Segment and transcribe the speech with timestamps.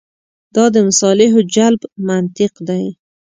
[0.55, 2.85] دا د مصالحو جلب منطق دی.